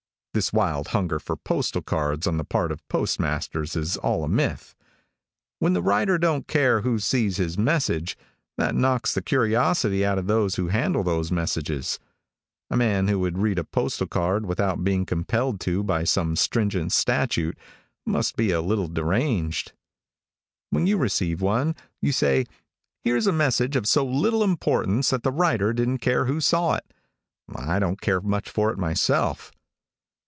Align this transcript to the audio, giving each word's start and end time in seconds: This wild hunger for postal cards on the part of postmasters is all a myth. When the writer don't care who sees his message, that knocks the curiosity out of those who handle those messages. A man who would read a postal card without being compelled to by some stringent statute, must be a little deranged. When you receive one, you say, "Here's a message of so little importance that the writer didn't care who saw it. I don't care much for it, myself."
This 0.33 0.53
wild 0.53 0.87
hunger 0.87 1.19
for 1.19 1.35
postal 1.35 1.81
cards 1.81 2.25
on 2.25 2.37
the 2.37 2.45
part 2.45 2.71
of 2.71 2.87
postmasters 2.87 3.75
is 3.75 3.97
all 3.97 4.23
a 4.23 4.29
myth. 4.29 4.77
When 5.59 5.73
the 5.73 5.81
writer 5.81 6.17
don't 6.17 6.47
care 6.47 6.79
who 6.83 6.99
sees 6.99 7.35
his 7.35 7.57
message, 7.57 8.17
that 8.57 8.73
knocks 8.73 9.13
the 9.13 9.21
curiosity 9.21 10.05
out 10.05 10.17
of 10.17 10.27
those 10.27 10.55
who 10.55 10.69
handle 10.69 11.03
those 11.03 11.33
messages. 11.33 11.99
A 12.69 12.77
man 12.77 13.09
who 13.09 13.19
would 13.19 13.39
read 13.39 13.59
a 13.59 13.65
postal 13.65 14.07
card 14.07 14.45
without 14.45 14.85
being 14.85 15.05
compelled 15.05 15.59
to 15.67 15.83
by 15.83 16.05
some 16.05 16.37
stringent 16.37 16.93
statute, 16.93 17.57
must 18.05 18.37
be 18.37 18.51
a 18.51 18.61
little 18.61 18.87
deranged. 18.87 19.73
When 20.69 20.87
you 20.87 20.97
receive 20.97 21.41
one, 21.41 21.75
you 22.01 22.13
say, 22.13 22.45
"Here's 23.03 23.27
a 23.27 23.33
message 23.33 23.75
of 23.75 23.85
so 23.85 24.05
little 24.05 24.45
importance 24.45 25.09
that 25.09 25.23
the 25.23 25.31
writer 25.33 25.73
didn't 25.73 25.97
care 25.97 26.23
who 26.23 26.39
saw 26.39 26.75
it. 26.75 26.85
I 27.53 27.79
don't 27.79 27.99
care 27.99 28.21
much 28.21 28.49
for 28.49 28.71
it, 28.71 28.77
myself." 28.77 29.51